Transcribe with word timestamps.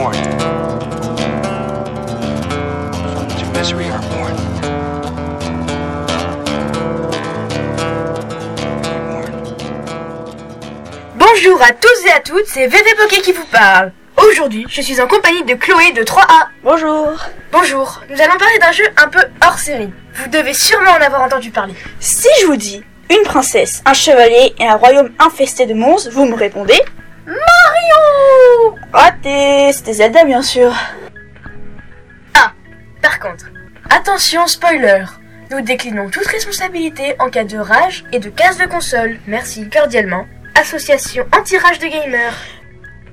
mourn. 0.00 0.12
To 3.38 3.44
misery 3.58 3.88
are 3.90 4.00
born. 4.08 4.34
Bonjour 11.16 11.62
à 11.62 11.72
tous 11.72 12.06
et 12.06 12.10
à 12.10 12.20
toutes, 12.20 12.46
c'est 12.46 12.66
VV 12.66 12.94
Poké 12.96 13.20
qui 13.20 13.32
vous 13.32 13.44
parle. 13.46 13.92
Aujourd'hui, 14.16 14.66
je 14.68 14.80
suis 14.80 15.00
en 15.00 15.06
compagnie 15.06 15.44
de 15.44 15.54
Chloé 15.54 15.92
de 15.92 16.02
3A. 16.02 16.48
Bonjour. 16.62 17.08
Bonjour, 17.52 18.00
nous 18.10 18.20
allons 18.20 18.38
parler 18.38 18.58
d'un 18.60 18.72
jeu 18.72 18.84
un 18.96 19.08
peu 19.08 19.22
hors 19.44 19.58
série. 19.58 19.90
Vous 20.14 20.28
devez 20.30 20.54
sûrement 20.54 20.90
en 20.90 21.00
avoir 21.00 21.22
entendu 21.22 21.50
parler. 21.50 21.74
Si 22.00 22.28
je 22.40 22.46
vous 22.46 22.56
dis 22.56 22.82
une 23.10 23.22
princesse, 23.24 23.82
un 23.86 23.94
chevalier 23.94 24.54
et 24.58 24.66
un 24.66 24.76
royaume 24.76 25.10
infesté 25.18 25.66
de 25.66 25.74
monstres, 25.74 26.10
vous 26.12 26.26
me 26.26 26.34
répondez 26.34 26.80
Mario 27.26 28.76
Raté 28.92 29.72
C'était 29.72 29.92
Zelda 29.94 30.24
bien 30.24 30.42
sûr. 30.42 30.72
Ah, 32.34 32.52
par 33.02 33.18
contre, 33.20 33.46
attention 33.88 34.46
spoiler. 34.46 35.04
Nous 35.50 35.60
déclinons 35.60 36.10
toute 36.10 36.26
responsabilité 36.26 37.16
en 37.18 37.28
cas 37.28 37.44
de 37.44 37.58
rage 37.58 38.04
et 38.12 38.20
de 38.20 38.30
casse 38.30 38.58
de 38.58 38.66
console. 38.66 39.18
Merci 39.26 39.68
cordialement. 39.68 40.26
Association 40.54 41.26
anti-rage 41.36 41.78
de 41.78 41.86
gamers. 41.86 42.36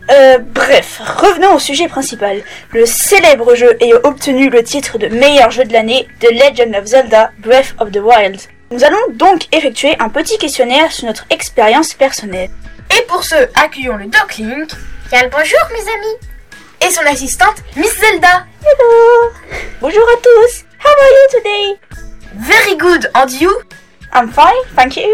Euh, 0.10 0.38
bref, 0.40 1.02
revenons 1.02 1.56
au 1.56 1.60
sujet 1.60 1.88
principal. 1.88 2.42
Le 2.74 2.86
célèbre 2.86 3.56
jeu 3.56 3.76
ayant 3.82 4.00
obtenu 4.04 4.50
le 4.50 4.64
titre 4.64 4.98
de 4.98 5.08
meilleur 5.08 5.52
jeu 5.52 5.66
de 5.66 5.74
l'année, 5.74 6.08
The 6.20 6.32
Legend 6.32 6.76
of 6.76 6.86
Zelda 6.86 7.32
Breath 7.40 7.76
of 7.80 7.92
the 7.92 8.00
Wild. 8.00 8.40
Nous 8.72 8.84
allons 8.84 8.98
donc 9.14 9.48
effectuer 9.52 9.96
un 10.00 10.10
petit 10.10 10.38
questionnaire 10.38 10.92
sur 10.92 11.08
notre 11.08 11.26
expérience 11.30 11.94
personnelle. 11.94 12.50
Et 12.98 13.02
pour 13.04 13.24
ce, 13.24 13.36
accueillons 13.56 13.98
le 13.98 14.06
Doc 14.06 14.38
Link 14.38 14.72
Bien 15.12 15.24
le 15.24 15.30
bonjour 15.30 15.60
mes 15.72 15.82
amis. 15.82 16.18
Et 16.82 16.92
son 16.92 17.06
assistante 17.06 17.58
Miss 17.76 17.96
Zelda. 18.00 18.46
Hello. 18.62 19.32
Bonjour 19.82 20.04
à 20.04 20.18
tous. 20.18 20.64
How 20.84 20.90
are 20.90 21.12
you 21.12 21.38
today? 21.38 21.80
Very 22.36 22.76
good, 22.78 23.10
and 23.14 23.28
you? 23.40 23.52
I'm 24.14 24.30
fine, 24.32 24.54
thank 24.76 24.98
you. 24.98 25.10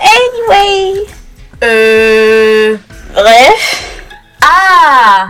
Anyway, 0.00 1.06
Euh... 1.62 2.76
bref. 3.14 3.90
Ah. 4.42 5.28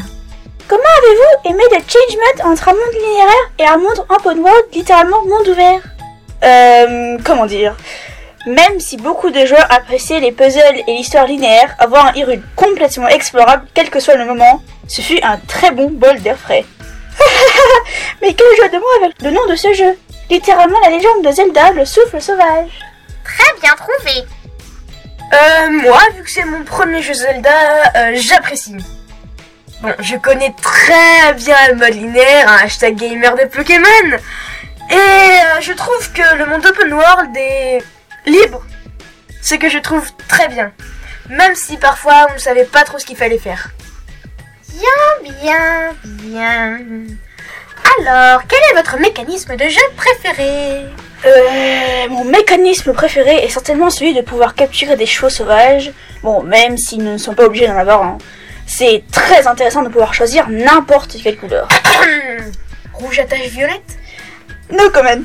Comment 0.66 0.82
avez-vous 0.98 1.50
aimé 1.50 1.64
le 1.70 1.78
changement 1.78 2.50
entre 2.50 2.68
un 2.68 2.72
monde 2.72 2.94
linéaire 2.94 3.50
et 3.58 3.66
un 3.66 3.76
monde 3.76 4.06
open 4.08 4.38
world, 4.40 4.64
littéralement 4.72 5.22
monde 5.26 5.48
ouvert? 5.48 5.80
Euh, 6.42 7.18
comment 7.24 7.46
dire? 7.46 7.76
Même 8.46 8.78
si 8.78 8.98
beaucoup 8.98 9.30
de 9.30 9.46
joueurs 9.46 9.66
appréciaient 9.70 10.20
les 10.20 10.32
puzzles 10.32 10.82
et 10.86 10.92
l'histoire 10.92 11.26
linéaire, 11.26 11.74
avoir 11.78 12.06
un 12.06 12.12
Hyrule 12.12 12.42
complètement 12.56 13.08
explorable, 13.08 13.66
quel 13.72 13.88
que 13.88 14.00
soit 14.00 14.16
le 14.16 14.26
moment, 14.26 14.62
ce 14.86 15.00
fut 15.00 15.22
un 15.22 15.38
très 15.38 15.70
bon 15.70 15.90
bol 15.90 16.20
d'air 16.20 16.38
frais. 16.38 16.64
Mais 18.22 18.34
quel 18.34 18.46
jeu 18.62 18.68
de 18.68 18.78
mots 18.78 19.04
avec 19.04 19.22
le 19.22 19.30
nom 19.30 19.46
de 19.46 19.56
ce 19.56 19.72
jeu? 19.72 19.98
Littéralement 20.28 20.78
la 20.80 20.90
légende 20.90 21.24
de 21.24 21.30
Zelda, 21.30 21.70
le 21.72 21.86
souffle 21.86 22.20
sauvage. 22.20 22.70
Très 23.24 23.60
bien 23.60 23.72
trouvé 23.76 24.26
Euh, 25.32 25.70
moi, 25.70 26.00
vu 26.14 26.22
que 26.22 26.30
c'est 26.30 26.44
mon 26.44 26.64
premier 26.64 27.00
jeu 27.00 27.14
Zelda, 27.14 27.50
euh, 27.96 28.12
j'apprécie. 28.14 28.76
Bon, 29.80 29.92
je 30.00 30.16
connais 30.16 30.54
très 30.60 31.32
bien 31.34 31.56
le 31.68 31.76
mode 31.76 31.94
linéaire, 31.94 32.48
un 32.48 32.64
hashtag 32.64 32.96
gamer 32.96 33.34
de 33.36 33.44
Pokémon. 33.44 34.18
Et 34.90 34.94
euh, 34.94 35.60
je 35.60 35.72
trouve 35.72 36.12
que 36.12 36.36
le 36.36 36.46
monde 36.46 36.64
open 36.66 36.92
world 36.92 37.36
est 37.36 37.82
libre. 38.26 38.62
Ce 39.42 39.54
que 39.54 39.68
je 39.68 39.78
trouve 39.78 40.10
très 40.28 40.48
bien. 40.48 40.72
Même 41.28 41.54
si 41.54 41.76
parfois 41.76 42.26
on 42.30 42.34
ne 42.34 42.38
savait 42.38 42.64
pas 42.64 42.84
trop 42.84 42.98
ce 42.98 43.06
qu'il 43.06 43.16
fallait 43.16 43.38
faire. 43.38 43.70
Bien, 44.68 45.32
bien, 45.42 45.94
bien. 46.04 46.78
Alors, 48.00 48.42
quel 48.48 48.58
est 48.70 48.76
votre 48.76 48.98
mécanisme 48.98 49.56
de 49.56 49.68
jeu 49.68 49.80
préféré? 49.96 50.86
Euh, 51.26 52.08
mon 52.10 52.24
mécanisme 52.24 52.92
préféré 52.92 53.44
est 53.44 53.48
certainement 53.48 53.88
celui 53.88 54.14
de 54.14 54.20
pouvoir 54.20 54.54
capturer 54.54 54.96
des 54.96 55.06
chevaux 55.06 55.30
sauvages. 55.30 55.92
Bon, 56.22 56.42
même 56.42 56.76
s'ils 56.76 57.04
ne 57.04 57.16
sont 57.16 57.34
pas 57.34 57.44
obligés 57.44 57.66
d'en 57.66 57.76
avoir 57.76 58.02
un. 58.02 58.18
C'est 58.66 59.04
très 59.12 59.46
intéressant 59.46 59.82
de 59.82 59.88
pouvoir 59.88 60.12
choisir 60.12 60.48
n'importe 60.48 61.16
quelle 61.22 61.36
couleur. 61.36 61.68
Rouge 62.92 63.18
à 63.18 63.24
tache 63.24 63.48
violette? 63.48 63.98
No 64.70 64.90
comment. 64.90 65.22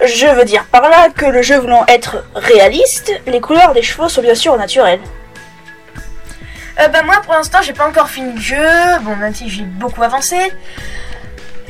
Je 0.00 0.26
veux 0.26 0.44
dire 0.44 0.64
par 0.64 0.88
là 0.88 1.08
que 1.10 1.26
le 1.26 1.42
jeu 1.42 1.58
voulant 1.58 1.84
être 1.86 2.24
réaliste, 2.34 3.12
les 3.26 3.40
couleurs 3.40 3.72
des 3.72 3.82
chevaux 3.82 4.08
sont 4.08 4.22
bien 4.22 4.34
sûr 4.34 4.56
naturelles. 4.56 5.00
Euh, 6.80 6.88
bah 6.88 7.02
moi 7.02 7.16
pour 7.22 7.34
l'instant 7.34 7.58
j'ai 7.62 7.74
pas 7.74 7.86
encore 7.86 8.08
fini 8.08 8.32
le 8.32 8.40
jeu, 8.40 8.98
bon 9.02 9.14
même 9.16 9.34
si 9.34 9.48
j'ai 9.48 9.62
beaucoup 9.62 10.02
avancé. 10.02 10.36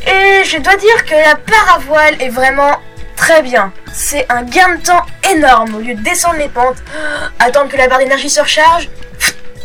Et 0.06 0.44
je 0.44 0.59
dois 0.59 0.77
dire 0.77 1.05
que 1.05 1.15
la 1.15 1.34
paravoile 1.34 2.15
est 2.21 2.28
vraiment 2.28 2.78
très 3.16 3.43
bien. 3.43 3.72
C'est 3.93 4.27
un 4.31 4.43
gain 4.43 4.77
de 4.77 4.83
temps 4.83 5.04
énorme 5.31 5.75
au 5.75 5.81
lieu 5.81 5.94
de 5.94 6.03
descendre 6.03 6.37
les 6.37 6.49
pentes, 6.49 6.78
attendre 7.41 7.69
que 7.71 7.77
la 7.77 7.89
barre 7.89 7.99
d'énergie 7.99 8.31
se 8.31 8.41
recharge, 8.41 8.89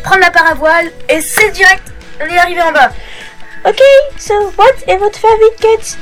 prendre 0.04 0.22
la 0.22 0.32
paravoile 0.32 0.92
et 1.10 1.22
c'est 1.22 1.52
direct, 1.52 1.84
on 2.20 2.26
est 2.26 2.40
arrivé 2.40 2.62
en 2.62 2.72
bas. 2.72 2.90
Ok, 3.66 3.82
so 4.18 4.34
what 4.58 4.66
est 4.88 4.98
votre 4.98 5.20
favorite 5.20 5.60
quête 5.60 5.98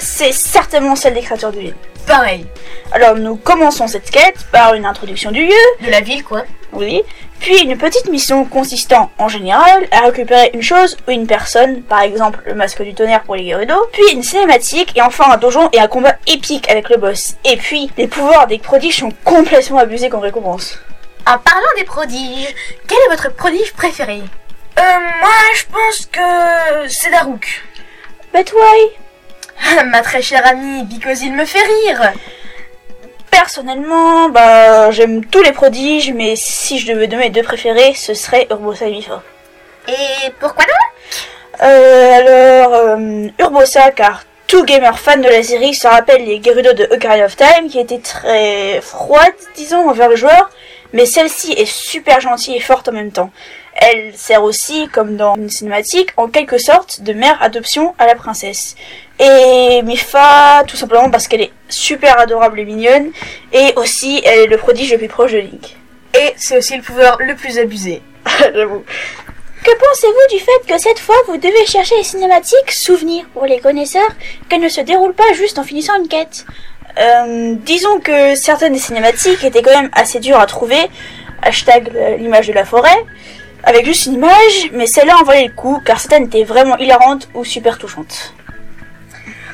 C'est 0.00 0.32
certainement 0.32 0.96
celle 0.96 1.12
des 1.12 1.20
créatures 1.20 1.52
de 1.52 1.58
ville. 1.60 1.74
Pareil, 2.06 2.46
Alors 2.90 3.16
nous 3.16 3.36
commençons 3.36 3.86
cette 3.86 4.10
quête 4.10 4.46
par 4.50 4.72
une 4.74 4.86
introduction 4.86 5.30
du 5.30 5.44
lieu, 5.44 5.84
de 5.84 5.90
la 5.90 6.00
ville 6.00 6.24
quoi. 6.24 6.44
oui, 6.72 7.02
puis 7.38 7.58
une 7.62 7.76
petite 7.76 8.08
mission 8.08 8.46
consistant 8.46 9.10
en 9.18 9.28
général 9.28 9.86
à 9.92 10.06
récupérer 10.06 10.50
une 10.54 10.62
chose 10.62 10.96
ou 11.06 11.10
une 11.10 11.26
personne, 11.26 11.82
par 11.82 12.00
exemple 12.00 12.40
le 12.46 12.54
masque 12.54 12.82
du 12.82 12.94
tonnerre 12.94 13.22
pour 13.22 13.36
les 13.36 13.48
Gerudo, 13.48 13.74
puis 13.92 14.02
une 14.12 14.22
cinématique 14.22 14.96
et 14.96 15.02
enfin 15.02 15.30
un 15.30 15.36
donjon 15.36 15.68
et 15.72 15.78
un 15.80 15.86
combat 15.86 16.16
épique 16.26 16.68
avec 16.70 16.88
le 16.88 16.96
boss. 16.96 17.34
Et 17.44 17.58
puis 17.58 17.90
les 17.98 18.08
pouvoirs 18.08 18.46
des 18.46 18.58
prodiges 18.58 19.00
sont 19.00 19.12
complètement 19.22 19.78
abusés 19.78 20.08
comme 20.08 20.20
récompense. 20.20 20.78
En 21.26 21.38
parlant 21.38 21.74
des 21.76 21.84
prodiges, 21.84 22.54
quel 22.88 22.98
est 23.06 23.10
votre 23.10 23.32
prodige 23.36 23.72
préféré? 23.74 24.22
Euh, 24.78 24.82
moi 25.20 25.30
je 25.54 25.64
pense 25.70 26.06
que 26.06 26.88
c'est 26.88 27.10
Darouk. 27.10 27.62
But 28.32 28.52
why 28.54 28.90
Ma 29.86 30.02
très 30.02 30.22
chère 30.22 30.46
amie, 30.46 30.84
because 30.84 31.22
il 31.22 31.32
me 31.32 31.44
fait 31.44 31.62
rire. 31.62 32.12
Personnellement, 33.30 34.28
bah 34.28 34.90
j'aime 34.90 35.24
tous 35.24 35.42
les 35.42 35.52
prodiges, 35.52 36.12
mais 36.12 36.34
si 36.36 36.78
je 36.78 36.92
devais 36.92 37.06
donner 37.06 37.30
deux 37.30 37.42
préférés, 37.42 37.94
ce 37.94 38.14
serait 38.14 38.46
Urbosa 38.50 38.86
et 38.86 38.90
Mifa. 38.90 39.22
Et 39.88 40.30
pourquoi 40.40 40.64
donc? 40.64 41.62
Euh, 41.62 42.12
alors, 42.12 42.74
euh, 42.74 43.28
Urbosa, 43.38 43.90
car 43.92 44.24
tout 44.46 44.64
gamer 44.64 44.98
fan 44.98 45.20
de 45.20 45.28
la 45.28 45.42
série 45.42 45.74
se 45.74 45.86
rappelle 45.86 46.24
les 46.24 46.42
Gerudo 46.42 46.72
de 46.72 46.88
Ocarina 46.90 47.26
of 47.26 47.36
Time, 47.36 47.68
qui 47.70 47.78
étaient 47.78 48.00
très 48.00 48.80
froides, 48.80 49.32
disons, 49.54 49.88
envers 49.88 50.08
le 50.08 50.16
joueur, 50.16 50.50
mais 50.92 51.06
celle-ci 51.06 51.52
est 51.52 51.66
super 51.66 52.20
gentille 52.20 52.56
et 52.56 52.60
forte 52.60 52.88
en 52.88 52.92
même 52.92 53.12
temps. 53.12 53.30
Elle 53.80 54.14
sert 54.14 54.42
aussi, 54.42 54.88
comme 54.88 55.16
dans 55.16 55.36
une 55.36 55.48
cinématique, 55.48 56.10
en 56.18 56.28
quelque 56.28 56.58
sorte 56.58 57.00
de 57.00 57.14
mère 57.14 57.42
adoption 57.42 57.94
à 57.98 58.06
la 58.06 58.14
princesse. 58.14 58.76
Et 59.18 59.80
Mifa, 59.82 60.64
tout 60.66 60.76
simplement 60.76 61.10
parce 61.10 61.28
qu'elle 61.28 61.40
est 61.40 61.52
super 61.68 62.18
adorable 62.20 62.60
et 62.60 62.64
mignonne, 62.66 63.10
et 63.52 63.72
aussi 63.76 64.20
elle 64.24 64.40
est 64.40 64.46
le 64.46 64.58
prodige 64.58 64.92
le 64.92 64.98
plus 64.98 65.08
proche 65.08 65.32
de 65.32 65.38
Link. 65.38 65.76
Et 66.14 66.34
c'est 66.36 66.58
aussi 66.58 66.76
le 66.76 66.82
pouvoir 66.82 67.16
le 67.20 67.34
plus 67.34 67.58
abusé. 67.58 68.02
J'avoue. 68.54 68.84
Que 69.62 69.70
pensez-vous 69.70 70.36
du 70.36 70.42
fait 70.42 70.74
que 70.74 70.78
cette 70.78 70.98
fois 70.98 71.16
vous 71.26 71.36
devez 71.36 71.66
chercher 71.66 71.94
les 71.96 72.02
cinématiques 72.02 72.70
souvenirs 72.70 73.26
pour 73.32 73.44
les 73.46 73.60
connaisseurs, 73.60 74.10
qu'elles 74.48 74.60
ne 74.60 74.68
se 74.68 74.80
déroulent 74.80 75.14
pas 75.14 75.32
juste 75.34 75.58
en 75.58 75.64
finissant 75.64 75.98
une 75.98 76.08
quête? 76.08 76.44
Euh, 76.98 77.54
Disons 77.58 78.00
que 78.00 78.34
certaines 78.34 78.72
des 78.72 78.78
cinématiques 78.78 79.44
étaient 79.44 79.62
quand 79.62 79.78
même 79.78 79.90
assez 79.92 80.18
dures 80.18 80.40
à 80.40 80.46
trouver, 80.46 80.88
hashtag 81.42 81.90
euh, 81.94 82.16
l'image 82.16 82.48
de 82.48 82.52
la 82.54 82.64
forêt, 82.64 83.04
avec 83.64 83.84
juste 83.84 84.06
une 84.06 84.14
image, 84.14 84.70
mais 84.72 84.86
celle-là 84.86 85.16
en 85.20 85.24
valait 85.24 85.46
le 85.46 85.52
coup 85.52 85.80
car 85.84 86.00
certaines 86.00 86.24
étaient 86.24 86.44
vraiment 86.44 86.76
hilarantes 86.78 87.28
ou 87.34 87.44
super 87.44 87.78
touchantes. 87.78 88.34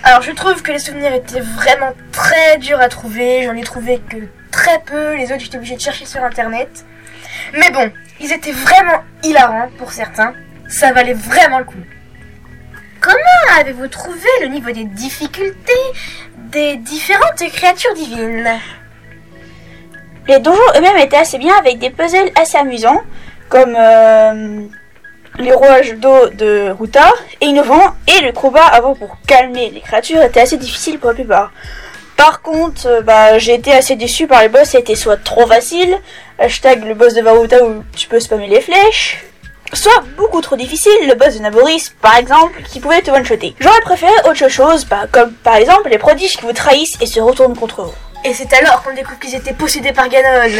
Alors 0.03 0.23
je 0.23 0.33
trouve 0.33 0.63
que 0.63 0.73
les 0.73 0.79
souvenirs 0.79 1.13
étaient 1.13 1.41
vraiment 1.41 1.93
très 2.13 2.59
durs 2.59 2.81
à 2.81 2.89
trouver, 2.89 3.43
j'en 3.45 3.55
ai 3.55 3.63
trouvé 3.63 4.01
que 4.09 4.19
très 4.53 4.79
peu, 4.81 5.17
les 5.17 5.33
autres 5.33 5.41
j'étais 5.41 5.57
obligée 5.57 5.77
de 5.77 5.81
chercher 5.81 6.07
sur 6.07 6.23
internet. 6.23 6.85
Mais 7.55 7.71
bon, 7.71 7.91
ils 8.21 8.33
étaient 8.33 8.53
vraiment 8.53 9.03
hilarants 9.25 9.69
pour 9.79 9.93
certains, 9.93 10.35
ça 10.69 10.93
valait 10.93 11.15
vraiment 11.15 11.59
le 11.59 11.65
coup. 11.65 11.75
Comment 13.01 13.59
avez-vous 13.59 13.89
trouvé 13.89 14.29
le 14.43 14.49
niveau 14.49 14.71
des 14.71 14.85
difficultés 14.85 15.73
des 16.37 16.77
différentes 16.77 17.43
créatures 17.53 17.95
divines? 17.95 18.49
Les 20.29 20.41
donjons 20.41 20.61
eux-mêmes 20.77 20.99
étaient 20.99 21.17
assez 21.17 21.39
bien 21.39 21.55
avec 21.57 21.79
des 21.79 21.91
puzzles 21.91 22.31
assez 22.41 22.59
amusants, 22.59 23.01
comme 23.49 23.75
euh, 23.77 24.67
les 25.39 25.53
rouages 25.53 25.95
d'eau 25.95 26.29
de 26.31 26.71
Ruta, 26.79 27.13
et 27.41 27.47
innovants, 27.47 27.95
et 28.07 28.23
le 28.23 28.33
combat 28.33 28.65
avant 28.65 28.95
pour 28.95 29.17
calmer 29.27 29.71
les 29.71 29.81
créatures 29.81 30.23
était 30.23 30.41
assez 30.41 30.57
difficile 30.57 30.99
pour 30.99 31.11
la 31.11 31.15
plupart. 31.15 31.53
Par 32.17 32.41
contre, 32.41 32.87
euh, 32.87 33.01
bah, 33.03 33.39
j'ai 33.39 33.55
été 33.55 33.73
assez 33.73 33.95
déçu 33.95 34.27
par 34.27 34.41
les 34.43 34.49
boss, 34.49 34.71
c'était 34.71 34.95
soit 34.95 35.23
trop 35.23 35.47
facile, 35.47 35.99
hashtag 36.39 36.85
le 36.85 36.95
boss 36.95 37.15
de 37.15 37.21
Varuta 37.21 37.63
où 37.65 37.85
tu 37.95 38.09
peux 38.09 38.21
spammer 38.21 38.49
les 38.49 38.63
flèches, 38.63 39.25
soit 39.75 40.03
beaucoup 40.17 40.41
trop 40.41 40.57
difficile, 40.57 40.97
le 41.07 41.15
boss 41.15 41.37
de 41.37 41.43
Naboris 41.43 41.95
par 42.01 42.17
exemple, 42.17 42.63
qui 42.63 42.81
pouvait 42.81 43.03
te 43.03 43.11
one-shotter. 43.11 43.55
J'aurais 43.61 43.81
préféré 43.83 44.13
autre 44.29 44.49
chose, 44.49 44.87
bah, 44.87 45.07
comme 45.13 45.33
par 45.33 45.57
exemple 45.57 45.91
les 45.91 45.99
prodiges 45.99 46.37
qui 46.37 46.47
vous 46.47 46.55
trahissent 46.55 46.97
et 47.03 47.07
se 47.07 47.21
retournent 47.21 47.57
contre 47.57 47.83
vous. 47.83 47.95
Et 48.25 48.33
c'est 48.33 48.53
alors 48.55 48.83
qu'on 48.83 48.95
découvre 48.95 49.19
qu'ils 49.19 49.35
étaient 49.35 49.53
possédés 49.53 49.93
par 49.93 50.09
Ganon. 50.09 50.51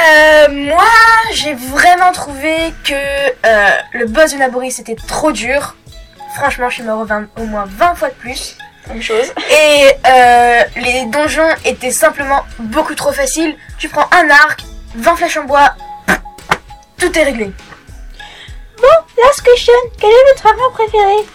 Euh, 0.00 0.48
moi, 0.50 0.84
j'ai 1.32 1.54
vraiment 1.54 2.12
trouvé 2.12 2.72
que 2.84 2.94
euh, 2.94 3.70
le 3.92 4.06
boss 4.06 4.32
de 4.32 4.38
Naboris 4.38 4.78
était 4.78 4.96
trop 4.96 5.32
dur. 5.32 5.76
Franchement, 6.36 6.68
je 6.68 6.76
suis 6.76 6.82
mort 6.82 7.00
au, 7.00 7.04
20 7.04 7.26
au 7.38 7.44
moins 7.44 7.64
20 7.66 7.94
fois 7.94 8.08
de 8.08 8.14
plus. 8.14 8.56
Même 8.88 9.02
chose. 9.02 9.32
Et 9.50 9.90
euh, 10.06 10.62
les 10.76 11.04
donjons 11.06 11.48
étaient 11.64 11.90
simplement 11.90 12.44
beaucoup 12.58 12.94
trop 12.94 13.12
faciles. 13.12 13.54
Tu 13.78 13.88
prends 13.88 14.08
un 14.12 14.30
arc, 14.30 14.64
20 14.94 15.16
flèches 15.16 15.36
en 15.36 15.44
bois, 15.44 15.74
tout 16.98 17.16
est 17.18 17.22
réglé. 17.22 17.52
Last 19.22 19.42
question, 19.42 19.74
quelle 20.00 20.10
est 20.10 20.32
votre 20.32 20.46
armure 20.46 20.72
préférée? 20.72 21.26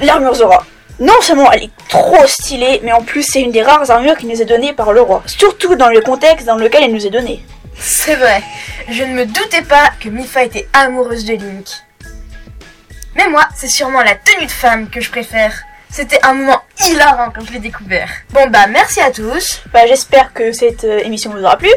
L'armure 0.00 0.34
Zora. 0.34 0.64
Non 1.00 1.20
seulement 1.22 1.50
elle 1.50 1.64
est 1.64 1.70
trop 1.88 2.24
stylée, 2.26 2.80
mais 2.84 2.92
en 2.92 3.02
plus 3.02 3.22
c'est 3.24 3.40
une 3.40 3.50
des 3.50 3.62
rares 3.62 3.90
armures 3.90 4.16
qui 4.16 4.26
nous 4.26 4.40
est 4.40 4.44
donnée 4.44 4.72
par 4.72 4.92
le 4.92 5.00
roi. 5.00 5.22
Surtout 5.26 5.74
dans 5.74 5.88
le 5.88 6.00
contexte 6.02 6.46
dans 6.46 6.56
lequel 6.56 6.84
elle 6.84 6.92
nous 6.92 7.04
est 7.04 7.10
donnée. 7.10 7.44
C'est 7.78 8.16
vrai, 8.16 8.42
je 8.88 9.02
ne 9.02 9.14
me 9.14 9.26
doutais 9.26 9.62
pas 9.62 9.90
que 10.00 10.08
Mifa 10.08 10.44
était 10.44 10.68
amoureuse 10.72 11.24
de 11.24 11.34
Link. 11.34 11.66
Mais 13.14 13.28
moi, 13.28 13.48
c'est 13.54 13.68
sûrement 13.68 14.02
la 14.02 14.14
tenue 14.14 14.46
de 14.46 14.50
femme 14.50 14.88
que 14.88 15.00
je 15.00 15.10
préfère. 15.10 15.52
C'était 15.90 16.24
un 16.24 16.32
moment 16.32 16.62
hilarant 16.86 17.30
quand 17.34 17.44
je 17.44 17.52
l'ai 17.52 17.58
découvert. 17.58 18.08
Bon 18.30 18.48
bah 18.48 18.66
merci 18.66 19.00
à 19.00 19.10
tous. 19.10 19.60
Bah 19.74 19.86
j'espère 19.86 20.32
que 20.32 20.50
cette 20.52 20.84
euh, 20.84 21.00
émission 21.00 21.30
vous 21.30 21.42
aura 21.42 21.58
plu. 21.58 21.68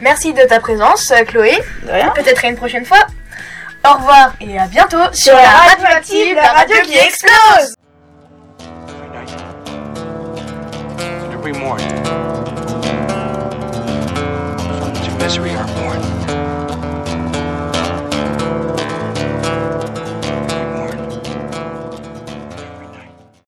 Merci 0.00 0.32
de 0.32 0.42
ta 0.44 0.58
présence, 0.58 1.10
euh, 1.10 1.22
Chloé. 1.24 1.58
De 1.82 1.90
rien. 1.90 2.08
Peut-être 2.14 2.44
à 2.44 2.48
une 2.48 2.56
prochaine 2.56 2.86
fois. 2.86 3.06
Au 3.84 3.94
revoir 3.94 4.34
et 4.40 4.58
à 4.58 4.66
bientôt 4.66 5.02
sur, 5.12 5.24
Sur 5.24 5.34
la 5.34 5.42
la 5.42 5.48
radio 5.48 5.86
active, 5.90 6.34
la 6.36 6.52
radio 6.52 6.76
qui 6.82 6.96
explose. 6.96 7.74
We 15.40 15.48
are 15.48 15.66
born. 15.66 16.21